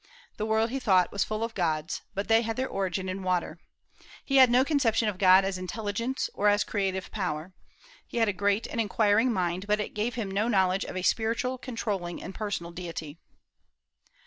[0.37, 3.59] The world, he thought, was full of gods, but they had their origin in water.
[4.25, 7.53] He had no conception of God as intelligence, or as a creative power.
[8.07, 11.03] He had a great and inquiring mind, but it gave him no knowledge of a
[11.03, 13.19] spiritual, controlling, and personal deity.